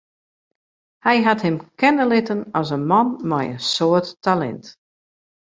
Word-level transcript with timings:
Hy 1.05 1.17
hat 1.27 1.43
him 1.45 1.57
kenne 1.81 2.05
litten 2.11 2.41
as 2.59 2.69
in 2.77 2.83
man 2.91 3.07
mei 3.29 3.45
in 3.53 3.61
soad 3.73 4.05
talint. 4.25 4.65